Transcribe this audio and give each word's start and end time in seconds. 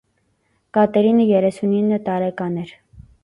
Կատերինը 0.77 1.27
երեսունինը 1.33 2.01
տարեկան 2.09 2.57
էր։ 2.65 2.73